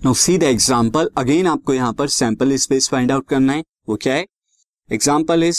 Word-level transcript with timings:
Now 0.00 0.14
see 0.14 0.36
the 0.38 0.42
example 0.42 1.08
again 1.18 1.46
आपको 1.46 1.72
यहाँ 1.74 1.92
पर 1.92 2.08
सैंपल 2.08 2.54
स्पेस 2.56 2.88
फाइंड 2.90 3.10
आउट 3.12 3.26
करना 3.28 3.52
है। 3.52 3.64
वो 3.88 3.96
क्या 3.96 4.14
है? 4.14 4.24
Example 4.90 5.42
is 5.44 5.58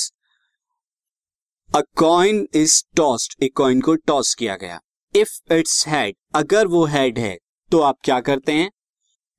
a 1.69 1.81
coin 1.97 2.47
is 2.55 2.81
tossed 2.97 3.43
एक 3.43 3.55
कॉइन 3.57 3.81
को 3.81 3.95
टॉस 3.97 4.33
किया 4.35 4.55
गया। 4.55 4.79
इफ़ 5.13 5.53
इट्स 5.53 5.83
हेड 5.87 6.15
अगर 6.35 6.67
वो 6.67 6.83
हेड 6.85 7.19
है 7.19 7.37
तो 7.71 7.79
आप 7.79 7.97
क्या 8.03 8.19
करते 8.21 8.51
हैं? 8.51 8.71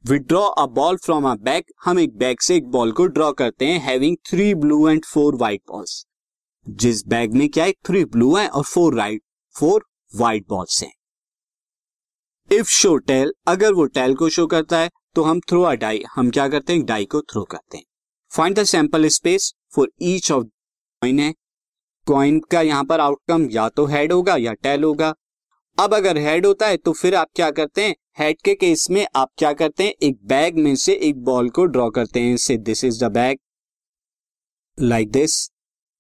Withdraw 0.05 0.45
a 0.45 0.67
ball 0.69 0.97
from 0.97 1.31
a 1.31 1.35
bag 1.43 1.75
हम 1.85 1.99
एक 1.99 2.17
बैग 2.19 2.41
से 2.41 2.57
एक 2.57 2.71
बॉल 2.71 2.93
को 2.93 3.07
ड्रॉ 3.09 3.33
करते 3.33 3.67
हैं 3.67 3.81
having 3.81 4.17
three 4.31 4.55
blue 4.55 4.89
and 4.89 5.05
four 5.05 5.37
white 5.37 5.63
balls 5.69 6.05
जिस 6.67 7.07
बैग 7.07 7.35
में 7.35 7.49
क्या 7.49 7.65
है? 7.65 7.73
थ्री 7.87 8.05
ब्लू 8.07 8.35
है 8.37 8.49
और 8.49 8.63
four 8.65 8.95
right 8.95 9.23
four 9.55 9.87
white 10.13 10.49
balls 10.49 10.83
हैं। 10.83 10.93
इफ़ 12.53 12.69
शो 12.69 12.97
टेल 12.99 13.33
अगर 13.49 13.73
वो 13.73 13.85
टेल 13.87 14.15
को 14.15 14.29
शो 14.29 14.47
करता 14.47 14.79
है 14.79 14.91
तो 15.15 15.23
हम 15.23 15.41
थ्रो 15.41 15.63
अ 15.63 15.73
डाई 15.75 16.03
हम 16.15 16.31
क्या 16.31 16.49
करते 16.49 16.73
हैं? 16.73 16.85
डाई 16.85 17.05
को 17.05 17.21
थ्रो 17.23 17.43
करते 17.45 17.77
हैं। 17.77 17.85
Find 18.33 18.59
the 18.59 18.65
sample 18.65 19.07
space 19.09 19.53
for 19.75 19.91
each 20.03 20.31
of 20.33 20.45
coin 20.45 21.19
है। 21.21 21.33
कॉइन 22.07 22.41
का 22.51 22.61
यहाँ 22.61 22.85
पर 22.85 23.01
आउटकम 23.01 23.49
या 23.51 23.69
तो 23.69 23.87
हेड 23.87 24.13
होगा 24.13 24.37
या 24.37 24.53
टेल 24.55 24.85
होगा। 24.85 25.13
अब 25.79 25.95
अगर 25.95 26.19
हेड 26.19 26.47
होता 26.47 26.67
है 26.67 26.77
तो 26.77 26.93
फिर 26.93 27.15
आप 27.15 27.29
क्या 27.35 27.51
करते 27.51 27.85
हैं? 27.85 27.95
हेड 28.19 28.41
के 28.45 28.55
केस 28.55 28.87
में 28.91 29.07
आप 29.17 29.31
क्या 29.39 29.53
करते 29.53 29.85
हैं? 29.85 29.95
एक 30.03 30.19
बैग 30.25 30.59
में 30.59 30.75
से 30.77 30.95
एक 30.95 31.23
बॉल 31.25 31.51
को 31.51 31.65
ड्रॉ 31.67 31.91
करते 31.91 32.21
हैं। 32.21 32.37
Say 32.37 32.57
this 32.59 32.85
is 32.85 33.05
the 33.05 33.13
bag 33.13 33.39
like 34.79 35.11
this 35.11 35.47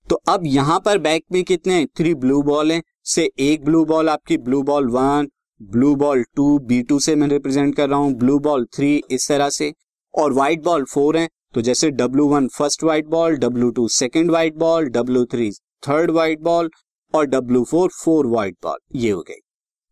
तो 0.06 0.16
अब 0.28 0.42
यहाँ 0.46 0.80
पर 0.80 0.98
बैग 1.00 1.22
में 1.32 1.42
कितने 1.44 1.84
थ्री 1.96 2.14
ब्लू 2.14 2.42
बॉल 2.42 2.72
हैं। 2.72 2.82
से 3.04 3.30
एक 3.40 3.64
ब्लू 3.64 3.84
बॉल 3.84 4.08
आपकी 4.08 4.36
blue 4.38 4.62
ball 4.62 4.88
one 4.90 5.28
blue 5.62 5.94
ball 5.96 6.22
two 6.36 6.58
B 6.58 6.82
two 6.82 6.98
say 7.00 7.14
मैं 7.16 7.28
रिप्रेजेंट 7.28 7.74
कर 7.76 7.88
रहा 7.88 7.98
हूँ। 7.98 8.12
ब्लू 8.14 8.38
बॉल 8.38 8.64
थ्री 8.74 8.96
इस 9.10 9.28
तरह 9.28 9.50
से। 9.50 9.72
और 10.14 10.32
व्हाइट 10.32 10.62
बॉल 10.62 10.84
फोर 10.84 11.16
है। 11.16 11.28
तो 11.54 11.60
जैसे 11.60 11.90
W 11.90 12.26
one 12.28 12.48
first 12.48 12.84
white 12.84 13.06
ball 13.08 13.36
W 13.36 13.70
two 13.70 13.86
second 13.90 14.30
white 14.30 14.54
ball 14.56 14.88
W 14.88 15.24
three 15.24 15.50
third 15.88 16.10
white 16.10 16.40
ball 16.40 16.70
और 17.14 17.26
W 17.26 17.62
four 17.64 17.90
four 17.94 18.26
white 18.26 18.56
ball 18.62 18.78
ये 18.96 19.10
हो 19.10 19.22
गई। 19.22 19.40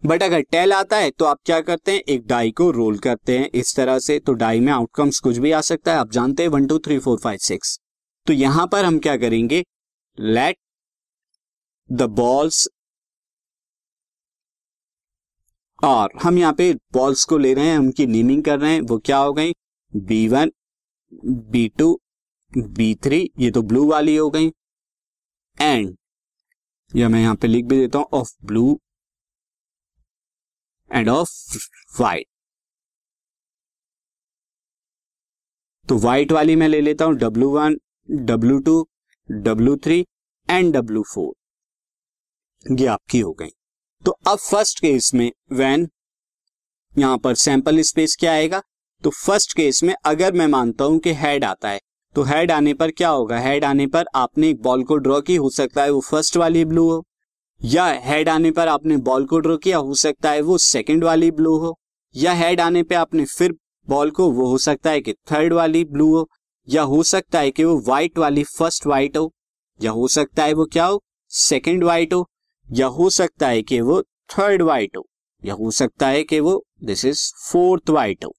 बट 0.03 0.23
अगर 0.23 0.41
टेल 0.43 0.73
आता 0.73 0.97
है 0.97 1.11
तो 1.11 1.25
आप 1.25 1.39
क्या 1.45 1.61
करते 1.61 1.93
हैं? 1.93 2.01
एक 2.01 2.27
डाई 2.27 2.51
को 2.51 2.71
रोल 2.71 2.99
करते 2.99 3.39
हैं 3.39 3.49
इस 3.55 3.75
तरह 3.77 3.99
से। 3.99 4.19
तो 4.19 4.33
डाई 4.35 4.61
में 4.61 4.73
आउटकम्स 4.73 5.19
कुछ 5.19 5.39
भी 5.39 5.53
आ 5.53 5.61
सकता 5.63 5.93
है। 5.93 5.99
आप 5.99 6.11
जानते 6.13 6.43
हैं 6.43 6.51
one 6.51 6.67
two 6.67 6.79
three 6.79 6.99
four 6.99 7.19
five 7.19 7.39
six 7.43 7.79
तो 8.27 8.33
यहाँ 8.33 8.67
पर 8.67 8.85
हम 8.85 8.99
क्या 8.99 9.17
करेंगे? 9.17 9.65
लेट 10.19 10.57
द 11.91 12.03
बॉल्स 12.13 12.69
और 15.83 16.11
हम 16.23 16.39
यहाँ 16.39 16.53
पे 16.53 16.73
बॉल्स 16.95 17.25
को 17.25 17.39
ले 17.39 17.53
रहे 17.55 17.67
हैं, 17.67 17.79
उनकी 17.79 18.07
नेमिंग 18.07 18.43
कर 18.45 18.59
रहे 18.61 18.73
हैं। 18.73 18.81
वो 18.83 18.99
क्या 19.01 19.19
हो 19.19 19.33
गई? 19.33 19.53
B 19.93 20.27
one 20.29 20.51
B 21.51 21.69
two 21.79 21.99
B 22.53 22.95
three 23.05 23.29
ये 23.41 23.51
तो 23.51 23.63
ब्लू 23.63 23.87
वाली 23.91 24.17
हो 24.17 24.29
गई। 24.31 24.51
एंड 25.57 25.97
या 26.93 27.09
मैं 27.09 27.21
यहाँ 27.21 27.35
पे 27.37 27.49
लिख 27.49 27.65
भी 27.67 27.77
देता 27.79 27.99
हूँ 27.99 28.07
of 28.15 28.31
blue 28.47 28.79
and 30.91 31.09
of 31.09 31.31
white 32.01 32.27
तो 35.89 35.97
व्हाइट 35.99 36.33
वाली 36.33 36.57
मैं 36.57 36.69
ले 36.69 36.81
लेता 36.81 37.05
हूँ 37.05 37.15
W 37.19 37.51
one 37.51 37.77
W 38.27 38.59
two 38.61 38.75
W 39.29 39.77
three 39.85 40.05
and 40.49 40.73
W 40.75 41.03
four 41.15 42.81
ये 42.81 42.87
आपकी 42.89 43.21
हो 43.21 43.33
गई। 43.33 43.51
तो 44.05 44.11
अब 44.27 44.39
फ़र्स्ट 44.39 44.81
केस 44.81 45.13
में 45.15 45.31
वैन 45.53 45.89
यहाँ 46.95 47.19
पर 47.19 47.35
सैंपल 47.35 47.81
स्पेस 47.81 48.17
क्या 48.21 48.33
आएगा? 48.33 48.63
तो 49.03 49.11
फ़र्स्ट 49.11 49.53
केस 49.53 49.83
में 49.83 49.95
अगर 50.05 50.33
मैं 50.33 50.47
मानता 50.47 50.85
हूँ 50.85 50.99
कि 50.99 51.13
हेड 51.15 51.45
आता 51.45 51.69
है 51.69 51.81
तो 52.15 52.23
हेड 52.23 52.51
आने 52.51 52.75
पर 52.75 52.91
क्या 52.91 53.09
होगा? 53.09 53.39
हेड 53.39 53.65
आने 53.65 53.87
पर 53.87 54.07
आपने 54.15 54.49
एक 54.51 54.63
बॉल 54.63 54.85
को 54.85 54.97
ड्रॉ 54.97 55.21
की 55.21 55.37
हो 55.37 55.51
सकता 55.51 55.83
है 55.83 55.91
वो 55.91 56.01
फ़र्स्ट 56.01 56.37
वाली 56.37 56.65
ब्लू 56.65 56.89
हो, 56.91 57.05
या 57.61 57.87
हेड 58.05 58.29
आने 58.29 58.51
पर 58.51 58.69
आपने 58.69 58.97
बॉल 58.99 59.27
को 59.27 59.39
ड्रॉ 59.39 59.57
किया, 59.57 59.79
हो 59.79 59.95
सकता 59.95 60.31
है 60.31 60.41
वो 60.41 60.59
सेकंड 60.59 61.05
वाली 61.05 61.31
ब्लू 61.31 61.57
हो, 61.59 61.79
या 62.15 62.33
हेड 62.33 62.61
आने 62.61 62.83
पे 62.83 62.95
आपने 62.95 63.25
फिर 63.27 63.55
बॉल 63.89 64.11
को, 64.11 64.31
वो 64.31 64.47
हो 64.47 64.59
सकता 64.59 64.91
है 64.91 65.01
कि 65.01 65.13
थर्ड 65.33 65.53
वाली 65.53 65.85
ब्लू 65.85 66.15
हो, 66.17 66.29
या 66.69 66.83
हो 66.85 67.03
सकता 67.03 67.41
है 67.41 67.51
कि 67.51 67.65
वो 67.65 67.79
व्हाइट 67.81 68.19
वाली 68.19 68.45
फ़र्स्ट 68.49 68.87
व्हाइट 68.87 69.17
हो, 69.17 69.33
या 69.81 69.91
हो 69.91 70.09
सकता 70.09 70.45
है 70.45 70.53
वो 70.53 70.65
क्या 70.65 70.87
हो? 70.87 71.03
सेकंड 71.31 71.85
व्हाइट 71.85 72.15
हो 72.15 72.27
या 72.73 72.87
हो 72.87 73.09
सकता 73.11 73.49
है 73.49 73.63
कि 73.63 73.81
वो 73.81 74.03
थर्ड 74.31 74.63
वाइट 74.63 74.97
हो, 74.97 75.07
या 75.43 75.55
हो 75.55 75.71
सकता 75.71 76.09
है 76.09 76.23
कि 76.25 76.41
वो 76.41 76.63
दिस 76.85 77.05
इज़ 77.05 77.23
फोर्थ 77.43 77.91
वाइट 77.91 78.25
हो। 78.25 78.35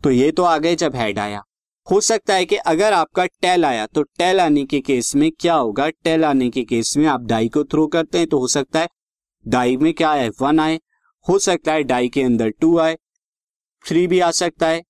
तो 0.00 0.10
ये 0.10 0.30
तो 0.32 0.42
आ 0.42 0.56
गए 0.58 0.74
जब 0.76 0.96
हेड 0.96 1.18
आया। 1.18 1.42
हो 1.86 2.00
सकता 2.00 2.34
है 2.34 2.44
कि 2.44 2.56
अगर 2.56 2.92
आपका 2.92 3.24
टेल 3.26 3.64
आया 3.64 3.86
तो 3.86 4.02
टेल 4.02 4.40
आने 4.40 4.64
के 4.64 4.80
केस 4.80 5.14
में 5.16 5.30
क्या 5.32 5.54
होगा? 5.54 5.88
टेल 5.88 6.24
आने 6.24 6.48
के 6.50 6.64
केस 6.64 6.96
में 6.96 7.06
आप 7.06 7.20
डाई 7.20 7.48
को 7.48 7.64
थ्रो 7.64 7.86
करते 7.86 8.18
हैं 8.18 8.26
तो 8.26 8.38
हो 8.38 8.48
सकता 8.48 8.80
है 8.80 8.88
डाई 9.44 9.76
में 9.76 9.92
क्या 9.94 10.10
आए? 10.10 10.28
वन 10.40 10.60
आए। 10.60 10.80
हो 11.26 11.38
सकता 11.38 11.72
है 11.72 11.82
डाई 11.82 12.08
के 12.08 12.22
अंदर 12.22 12.50
टू 12.50 12.78
आए। 12.78 12.96
थ्री 13.84 14.06
भी 14.06 14.20
आ 14.20 14.30
सकता 14.30 14.68
है 14.68 14.82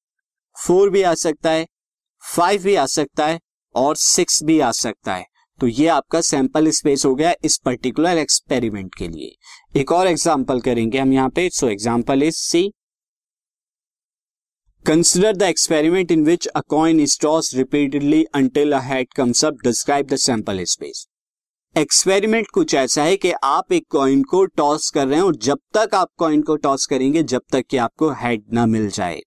फोर 0.57 0.91
भी 0.91 1.03
आ 1.03 1.15
सकता 1.15 1.51
है 1.51 1.67
फाइव 2.23 2.63
भी 2.63 2.75
आ 2.75 2.87
सकता 2.87 3.27
है, 3.27 3.41
और 3.75 3.97
सिक्स 3.97 4.43
भी 4.43 4.59
आ 4.61 4.71
सकता 4.73 5.15
है। 5.15 5.25
तो 5.61 5.67
ये 5.67 5.87
आपका 5.89 6.21
सैंपल 6.21 6.71
स्पेस 6.71 7.05
हो 7.05 7.15
गया 7.15 7.35
इस 7.45 7.59
पर्टिकुलर 7.65 8.19
एक्सपेरिमेंट 8.19 8.95
के 8.95 9.09
लिए। 9.09 9.81
एक 9.81 9.93
और 9.93 10.07
एग्ज़ाम्पल 10.07 10.61
करेंगे 10.61 10.99
हम 10.99 11.13
यहाँ 11.13 11.31
पे। 11.31 11.49
So 11.51 11.69
example 11.69 12.23
is 12.23 12.37
see 12.37 12.71
Consider 14.85 15.31
the 15.35 15.49
experiment 15.49 16.13
in 16.15 16.23
which 16.25 16.47
a 16.57 16.61
coin 16.63 17.01
is 17.01 17.15
tossed 17.17 17.55
repeatedly 17.55 18.21
until 18.35 18.73
a 18.73 18.79
head 18.81 19.09
comes 19.17 19.43
up. 19.49 19.59
Describe 19.65 20.07
the 20.13 20.19
sample 20.19 20.63
space. 20.67 21.03
Experiment 21.77 22.47
कुछ 22.55 22.75
ऐसा 22.75 23.03
है 23.03 23.17
कि 23.17 23.33
आप 23.45 23.73
एक 23.73 23.87
कॉइन 23.91 24.23
को 24.23 24.45
टॉस 24.45 24.91
कर 24.91 25.07
रहे 25.07 25.17
हैं। 25.17 25.25
और 25.25 25.37
जब 25.37 25.59
तक 25.77 25.95
आप 25.95 26.09
कॉइन 26.17 26.43
को 26.43 26.57
टॉस 26.57 26.87
करेंगे, 26.87 27.23
जब 27.23 27.43
तक 27.53 27.67
कि 27.71 27.77
आपको 27.77 28.11
हेड 28.13 28.45
ना 28.53 28.67
मिल 28.67 28.89
जाए। 28.91 29.21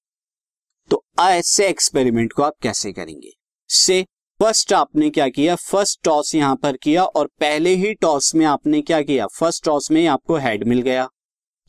तो 0.90 1.04
ऐसे 1.20 1.68
एक्सपेरिमेंट 1.68 2.34
को 2.34 2.44
आप 2.44 2.54
कैसे 2.62 2.92
करेंगे? 2.92 3.32
से 3.70 4.06
फ़र्स्ट 4.44 4.74
आपने 4.74 5.10
क्या 5.10 5.30
किया? 5.30 5.56
फ़र्स्ट 5.56 6.00
टॉस 6.04 6.36
यहाँ 6.36 6.56
पर 6.56 6.78
किया 6.78 7.04
और 7.04 7.28
पहले 7.28 7.76
ही 7.76 7.94
टॉस 7.94 8.36
में 8.36 8.46
आपने 8.46 8.82
क्या 8.82 9.02
किया? 9.02 9.28
फ़र्स्ट 9.28 9.66
टॉस 9.66 9.92
में 9.92 10.08
आपको 10.08 10.38
हेड 10.38 10.64
मिल 10.64 10.82
गया। 10.82 11.10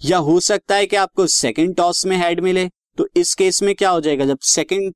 या 0.05 0.19
हो 0.19 0.41
सकता 0.41 0.77
है 0.77 0.87
कि 0.87 0.97
आपको 0.97 1.27
सेकंड 1.27 1.77
टॉस 1.77 2.07
में 2.07 2.17
हेड 2.17 2.41
मिले। 2.41 2.71
तो 2.99 3.09
इस 3.17 3.35
केस 3.35 3.63
में 3.63 3.75
क्या 3.75 3.91
हो 3.91 4.01
जाएगा? 4.01 4.25
जब 4.25 4.39
सेकंड 4.39 4.95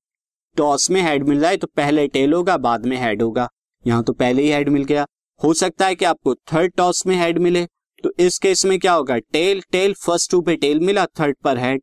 टॉस 0.57 0.91
में 0.91 1.03
हेड 1.03 1.25
मिल 1.25 1.41
रहा 1.41 1.51
है 1.51 1.57
तो 1.57 1.67
पहले 1.67 2.09
टेल 2.09 2.33
होगा, 2.33 2.57
बाद 2.57 2.87
में 2.87 2.97
हेड 2.97 3.23
होगा। 3.23 3.49
यहाँ 3.87 4.03
तो 4.05 4.13
पहले 4.13 4.43
ही 4.43 4.51
हेड 4.51 4.69
मिल 4.69 4.85
गया। 4.85 5.07
हो 5.45 5.55
सकता 5.55 5.87
है 5.87 5.95
कि 5.95 6.05
आपको 6.05 6.35
थर्ड 6.35 6.73
टॉस 6.77 7.07
में 7.07 7.17
हेड 7.17 7.39
मिले। 7.39 7.67
तो 8.03 8.13
इस 8.19 8.39
केस 8.39 8.65
में 8.65 8.79
क्या 8.79 8.93
होगा? 8.93 9.19
टेल 9.19 9.63
टेल, 9.73 9.95
फ़र्स्ट 9.95 10.31
टू 10.31 10.41
पे 10.41 10.57
टेल 10.57 10.81
मिला, 10.81 11.07
थर्ड 11.07 11.37
पर 11.45 11.59
हेड। 11.59 11.83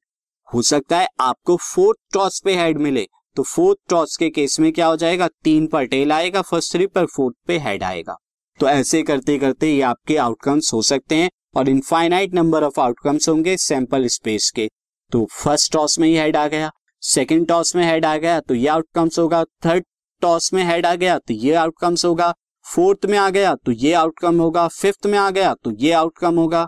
हो 0.54 0.62
सकता 0.62 1.00
है 1.00 1.08
आपको 1.20 1.58
फोर्थ 1.58 2.14
टॉस 2.14 2.42
पे 2.46 2.56
हेड 2.56 2.78
मिले। 2.78 3.08
तो 3.36 3.44
फोर्थ 3.44 3.78
टॉस 3.90 4.16
के 4.18 4.30
केस 4.30 4.60
में 4.60 4.72
क्या 4.74 4.88
हो 4.88 4.96
जाएगा? 4.98 5.28
तीन 5.44 5.68
पर 5.68 5.86
टेल 5.86 6.12
आएगा 6.12 6.42
फ़र्स्ट 6.42 6.72
थ्री 6.72 6.88
पर 6.88 7.06
फोर्थ 7.06 7.36
पे 7.48 7.58
हेड 7.60 7.84
आएगा। 7.84 8.16
तो 8.60 8.68
ऐसे 8.68 9.02
करते 9.04 9.38
करते 9.38 9.72
ये 9.72 9.82
आपके 9.82 10.18
आउटकम्स 10.18 10.74
हो 10.74 10.82
सकते 10.82 11.16
हैं 11.16 11.30
और 11.58 11.70
इनफाइनाइट 11.70 12.34
नंबर 12.34 12.64
ऑफ़ 12.64 12.80
आउटकम्स 12.80 13.30
होंगे 13.30 13.56
सैंपल 13.58 14.08
स्पेस 14.08 14.50
के। 14.56 14.70
तो 15.12 15.26
फ़र्स्ट 15.34 15.72
टॉस 15.74 15.98
में 16.00 16.08
ही 16.08 16.16
हेड 16.16 16.36
आ 16.36 16.48
गया 16.48 16.72
सेकेंड 17.04 17.48
टॉस 17.48 17.76
में 17.76 17.84
हेड 17.84 18.06
आ 18.06 18.16
गया 18.18 18.40
तो 18.40 18.56
ये 18.56 18.68
आउटकम्स 18.68 19.20
होगा। 19.20 19.44
थर्ड 19.66 19.86
टॉस 20.22 20.54
में 20.54 20.64
हेड 20.64 20.86
आ 20.86 20.96
गया 20.96 21.18
तो 21.18 21.34
ये 21.34 21.54
आउटकम्स 21.56 22.06
होगा। 22.06 22.34
फोर्थ 22.66 23.06
में 23.06 23.18
आ 23.18 23.30
गया 23.30 23.54
तो 23.56 23.72
ये 23.72 23.92
आउटकम 23.94 24.40
होगा। 24.40 24.68
फिफ्थ 24.68 25.06
में 25.06 25.18
आ 25.20 25.30
गया 25.30 25.54
तो 25.64 25.72
ये 25.72 25.92
आउटकम 25.94 26.36
होगा। 26.36 26.68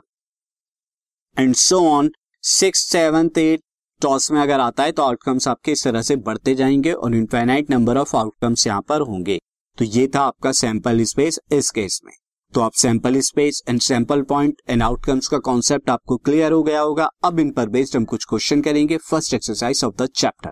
And 1.38 1.56
so 1.56 1.80
on 1.90 2.12
six 2.44 2.80
seventh 2.90 3.38
eight 3.38 3.62
toss 4.02 4.32
में 4.32 4.42
अगर 4.42 4.60
आता 4.60 4.84
है 4.84 4.92
तो 4.92 5.04
आउटकम्स 5.04 5.48
आपके 5.48 5.72
इस 5.72 5.84
तरह 5.84 6.02
से 6.02 6.16
बढ़ते 6.16 6.56
जाएँगे 6.56 6.92
और 6.92 7.16
इनफाइनाइट 7.16 7.70
नंबर 7.72 7.98
ऑफ़ 7.98 8.16
आउटकम्स 8.18 8.68
यहाँ 8.68 8.82
पर 8.82 9.02
होंगे। 9.02 9.40
तो 9.78 9.86
ये 9.86 10.08
था 10.16 10.22
आपका 10.22 10.52
सैंपल 10.52 11.04
स्पेस 11.04 11.40
इस 11.52 11.70
केस 11.72 12.00
में। 12.06 12.14
तो 12.54 12.62
आप 12.62 12.74
sample 12.74 13.20
space 13.20 13.62
and 13.70 13.80
sample 13.82 14.22
point 14.22 14.62
and 14.70 14.84
outcomes 14.84 15.28
का 15.28 15.38
कॉन्सेप्ट 15.38 15.90
आपको 15.90 16.18
क्लियर 16.18 16.52
हो 16.52 16.64
गया 16.64 16.82
होगा। 16.82 17.10
अब 17.26 17.40
इन 17.40 17.52
पर 17.52 17.70
बेस्ड 17.70 17.96
हम 17.98 18.06
कुछ 18.06 18.26
क्वेश्चन 18.26 18.62
करेंगे। 18.62 18.98
First 18.98 19.34
exercise 19.34 19.84
of 19.84 19.96
the 19.96 20.08
chapter 20.16 20.52